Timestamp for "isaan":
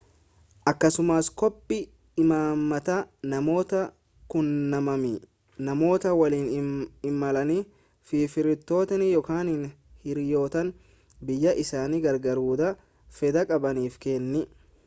11.67-11.99